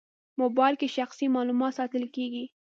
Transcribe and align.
موبایل 0.41 0.75
کې 0.81 0.87
شخصي 0.97 1.25
معلومات 1.35 1.73
ساتل 1.79 2.03
کېږي. 2.15 2.45